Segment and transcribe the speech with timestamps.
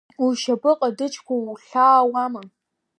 [0.25, 2.41] Ушьапы ҟадыџьқәа ухьаауама?